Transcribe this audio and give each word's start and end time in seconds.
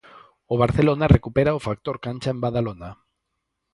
O 0.53 0.55
Barcelona 0.63 1.11
recupera 1.15 1.57
o 1.57 1.63
factor 1.67 1.95
cancha 2.05 2.29
en 2.35 2.39
Badalona. 2.45 2.89